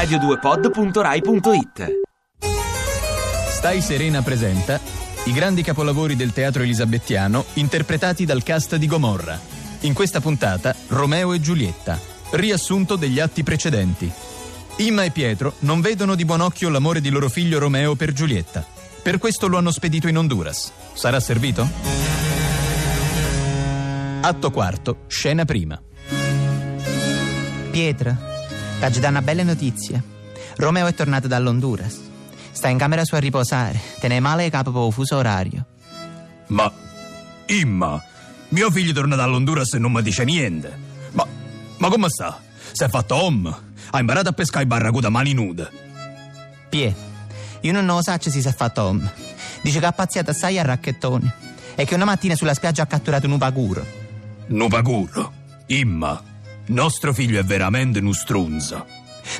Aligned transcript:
radio2pod.rai.it 0.00 2.00
Stai 3.50 3.82
Serena 3.82 4.22
presenta 4.22 4.80
i 5.24 5.32
grandi 5.32 5.62
capolavori 5.62 6.16
del 6.16 6.32
teatro 6.32 6.62
elisabettiano 6.62 7.44
interpretati 7.54 8.24
dal 8.24 8.42
cast 8.42 8.76
di 8.76 8.86
Gomorra. 8.86 9.38
In 9.80 9.92
questa 9.92 10.22
puntata 10.22 10.74
Romeo 10.88 11.34
e 11.34 11.40
Giulietta, 11.40 12.00
riassunto 12.30 12.96
degli 12.96 13.20
atti 13.20 13.42
precedenti. 13.42 14.10
Imma 14.76 15.04
e 15.04 15.10
Pietro 15.10 15.56
non 15.60 15.82
vedono 15.82 16.14
di 16.14 16.24
buon 16.24 16.40
occhio 16.40 16.70
l'amore 16.70 17.02
di 17.02 17.10
loro 17.10 17.28
figlio 17.28 17.58
Romeo 17.58 17.94
per 17.94 18.14
Giulietta. 18.14 18.64
Per 19.02 19.18
questo 19.18 19.48
lo 19.48 19.58
hanno 19.58 19.70
spedito 19.70 20.08
in 20.08 20.16
Honduras. 20.16 20.72
Sarà 20.94 21.20
servito? 21.20 21.68
Atto 24.22 24.50
quarto, 24.50 25.04
scena 25.08 25.44
prima. 25.44 25.78
Pietro, 27.70 28.30
t'aggi 28.80 28.98
da 28.98 29.08
una 29.08 29.20
bella 29.20 29.42
notizia. 29.42 30.02
Romeo 30.56 30.86
è 30.86 30.94
tornato 30.94 31.28
dall'Honduras. 31.28 32.00
Sta 32.50 32.68
in 32.68 32.78
camera 32.78 33.04
sua 33.04 33.18
a 33.18 33.20
riposare. 33.20 33.78
Te 34.00 34.08
ne 34.08 34.20
male 34.20 34.48
capo 34.48 34.72
per 34.72 34.86
il 34.86 34.92
fuso 34.92 35.16
orario. 35.16 35.66
Ma, 36.46 36.72
Imma, 37.46 38.02
mio 38.48 38.70
figlio 38.70 38.94
torna 38.94 39.16
dall'Honduras 39.16 39.74
e 39.74 39.78
non 39.78 39.92
mi 39.92 40.02
dice 40.02 40.24
niente. 40.24 40.76
Ma, 41.12 41.26
ma 41.76 41.88
come 41.88 42.08
sta? 42.08 42.40
Si 42.72 42.82
è 42.82 42.88
fatto 42.88 43.16
om? 43.16 43.62
Ha 43.90 43.98
imparato 43.98 44.30
a 44.30 44.32
pescare 44.32 44.64
i 44.64 44.66
barracuda 44.66 45.08
a 45.08 45.10
mani 45.10 45.34
nude. 45.34 45.70
Pie, 46.70 46.94
io 47.60 47.72
non 47.72 47.84
lo 47.84 48.02
so 48.02 48.16
se 48.18 48.30
si 48.30 48.40
è 48.40 48.54
fatto 48.54 48.82
om. 48.82 49.10
Dice 49.60 49.78
che 49.78 49.86
ha 49.86 49.92
pazziato 49.92 50.30
assai 50.30 50.58
a 50.58 50.62
racchettoni 50.62 51.30
e 51.74 51.84
che 51.84 51.94
una 51.94 52.06
mattina 52.06 52.34
sulla 52.34 52.54
spiaggia 52.54 52.82
ha 52.82 52.86
catturato 52.86 53.26
un 53.26 53.32
upaguro. 53.32 53.84
Nupaguro. 54.46 55.32
Imma, 55.66 56.22
nostro 56.66 57.12
figlio 57.12 57.40
è 57.40 57.44
veramente 57.44 57.98
un 57.98 58.12
strunzo. 58.12 58.86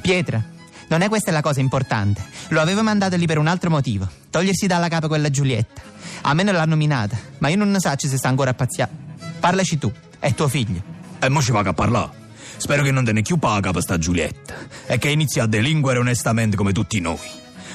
Pietra, 0.00 0.42
non 0.88 1.02
è 1.02 1.08
questa 1.08 1.30
la 1.30 1.40
cosa 1.40 1.60
importante. 1.60 2.24
Lo 2.48 2.60
avevo 2.60 2.82
mandato 2.82 3.16
lì 3.16 3.26
per 3.26 3.38
un 3.38 3.46
altro 3.46 3.70
motivo. 3.70 4.08
Togliersi 4.30 4.66
dalla 4.66 4.88
capa 4.88 5.08
quella 5.08 5.30
Giulietta. 5.30 5.82
A 6.22 6.34
me 6.34 6.42
non 6.42 6.54
l'ha 6.54 6.64
nominata, 6.64 7.18
ma 7.38 7.48
io 7.48 7.56
non 7.56 7.70
ne 7.70 7.80
so 7.80 7.92
se 7.96 8.16
sta 8.16 8.28
ancora 8.28 8.50
a 8.50 8.54
pazziare. 8.54 8.90
Parlaci 9.38 9.78
tu, 9.78 9.92
è 10.18 10.32
tuo 10.34 10.48
figlio. 10.48 10.82
E 11.18 11.28
mo 11.28 11.42
ci 11.42 11.52
va 11.52 11.60
a 11.60 11.72
parlare. 11.72 12.26
Spero 12.56 12.82
che 12.82 12.90
non 12.90 13.04
te 13.04 13.12
ne 13.12 13.22
più 13.22 13.38
paga 13.38 13.70
per 13.70 13.82
sta 13.82 13.98
Giulietta 13.98 14.54
e 14.86 14.98
che 14.98 15.10
inizi 15.10 15.38
a 15.40 15.46
delinquere 15.46 15.98
onestamente 15.98 16.56
come 16.56 16.72
tutti 16.72 17.00
noi. 17.00 17.18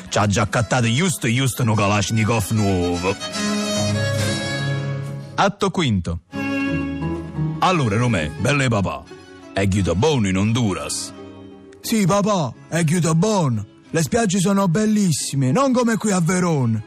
Ci 0.09 0.17
ha 0.17 0.27
già 0.27 0.41
accattato 0.41 0.91
giusto 0.91 1.31
giusto 1.31 1.63
un 1.63 1.73
Kalashnikov 1.73 2.49
nuovo. 2.51 3.15
Atto 5.35 5.71
quinto. 5.71 6.19
Allora, 7.59 7.95
Romè, 7.95 8.29
belle 8.39 8.67
papà, 8.67 9.03
è 9.53 9.67
buono 9.93 10.27
in 10.27 10.37
Honduras. 10.37 11.13
Sì, 11.79 12.05
papà, 12.05 12.53
è 12.69 12.83
buono. 13.13 13.65
Le 13.91 14.01
spiagge 14.01 14.39
sono 14.39 14.67
bellissime, 14.67 15.51
non 15.51 15.71
come 15.71 15.97
qui 15.97 16.11
a 16.11 16.19
Verona. 16.19 16.81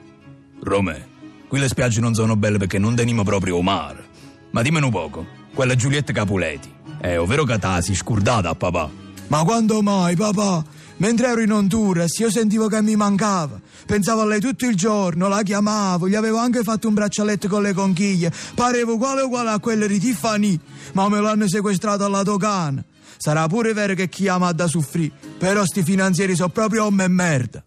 Romè, 0.61 1.07
qui 1.47 1.61
le 1.61 1.69
spiagge 1.69 2.01
non 2.01 2.15
sono 2.15 2.35
belle 2.35 2.59
perché 2.59 2.79
non 2.79 2.97
teniamo 2.97 3.23
proprio 3.23 3.61
mare. 3.63 4.05
Ma 4.51 4.63
dimmi 4.63 4.83
un 4.83 4.91
poco, 4.91 5.25
quella 5.55 5.77
Giulietta 5.77 6.13
Capuleti, 6.13 6.73
è 6.99 7.19
ovvero 7.19 7.45
che 7.45 7.59
si 7.81 7.95
scordata 7.95 8.49
a 8.49 8.55
papà. 8.55 8.91
Ma 9.29 9.45
quando 9.45 9.81
mai, 9.83 10.17
papà? 10.17 10.65
Mentre 10.99 11.29
ero 11.29 11.43
in 11.43 11.53
Honduras 11.53 12.19
io 12.19 12.31
sentivo 12.31 12.69
che 12.69 12.81
mi 12.81 12.97
mancava. 12.97 13.61
Pensavo 13.85 14.23
a 14.23 14.27
lei 14.27 14.41
tutto 14.41 14.67
il 14.67 14.77
giorno, 14.77 15.29
la 15.29 15.43
chiamavo, 15.43 16.09
gli 16.09 16.15
avevo 16.15 16.39
anche 16.39 16.63
fatto 16.63 16.89
un 16.89 16.95
braccialetto 16.95 17.49
con 17.49 17.63
le 17.63 17.75
conchiglie. 17.75 18.33
Parevo 18.55 18.95
uguale 18.95 19.23
uguale 19.23 19.51
a 19.51 19.59
quelle 19.59 19.87
di 19.89 19.99
Tiffany, 19.99 20.59
ma 20.93 21.09
me 21.09 21.21
l'hanno 21.21 21.49
sequestrato 21.49 22.05
alla 22.05 22.23
dogana. 22.23 22.83
Sarà 23.19 23.47
pure 23.47 23.73
vero 23.73 23.95
che 23.95 24.09
chi 24.09 24.29
ama 24.29 24.49
ha 24.49 24.53
da 24.53 24.67
soffrire, 24.67 25.13
però 25.39 25.65
sti 25.65 25.83
finanzieri 25.83 26.35
sono 26.35 26.49
proprio 26.49 26.87
om 26.87 27.01
e 27.01 27.09
merda. 27.09 27.65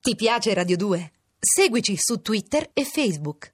Ti 0.00 0.14
piace 0.16 0.54
Radio 0.54 0.76
2? 0.76 1.12
Seguici 1.38 1.96
su 1.96 2.20
Twitter 2.20 2.70
e 2.72 2.84
Facebook. 2.84 3.46